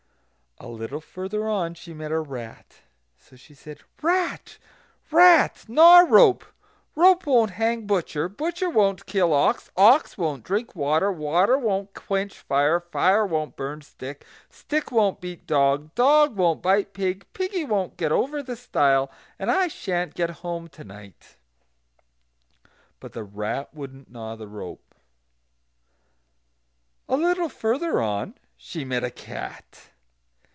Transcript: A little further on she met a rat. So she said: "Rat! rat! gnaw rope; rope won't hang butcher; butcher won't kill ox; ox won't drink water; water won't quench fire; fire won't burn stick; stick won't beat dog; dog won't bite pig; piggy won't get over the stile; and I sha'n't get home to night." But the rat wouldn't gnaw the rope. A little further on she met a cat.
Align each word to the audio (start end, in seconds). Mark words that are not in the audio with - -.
A 0.63 0.67
little 0.69 1.01
further 1.01 1.47
on 1.49 1.73
she 1.73 1.91
met 1.91 2.11
a 2.11 2.19
rat. 2.19 2.81
So 3.17 3.35
she 3.35 3.55
said: 3.55 3.79
"Rat! 3.99 4.59
rat! 5.09 5.65
gnaw 5.67 6.01
rope; 6.07 6.45
rope 6.93 7.25
won't 7.25 7.49
hang 7.49 7.87
butcher; 7.87 8.29
butcher 8.29 8.69
won't 8.69 9.07
kill 9.07 9.33
ox; 9.33 9.71
ox 9.75 10.19
won't 10.19 10.43
drink 10.43 10.75
water; 10.75 11.11
water 11.11 11.57
won't 11.57 11.95
quench 11.95 12.37
fire; 12.37 12.79
fire 12.79 13.25
won't 13.25 13.55
burn 13.55 13.81
stick; 13.81 14.23
stick 14.51 14.91
won't 14.91 15.19
beat 15.19 15.47
dog; 15.47 15.95
dog 15.95 16.35
won't 16.35 16.61
bite 16.61 16.93
pig; 16.93 17.25
piggy 17.33 17.65
won't 17.65 17.97
get 17.97 18.11
over 18.11 18.43
the 18.43 18.55
stile; 18.55 19.09
and 19.39 19.49
I 19.49 19.67
sha'n't 19.67 20.13
get 20.13 20.29
home 20.45 20.67
to 20.67 20.83
night." 20.83 21.37
But 22.99 23.13
the 23.13 23.23
rat 23.23 23.73
wouldn't 23.73 24.11
gnaw 24.11 24.35
the 24.35 24.47
rope. 24.47 24.93
A 27.09 27.17
little 27.17 27.49
further 27.49 27.99
on 27.99 28.35
she 28.55 28.85
met 28.85 29.03
a 29.03 29.09
cat. 29.09 29.87